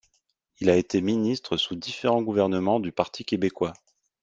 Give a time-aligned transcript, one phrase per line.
[0.61, 3.73] Il a été ministre sous différents gouvernements du Parti québécois.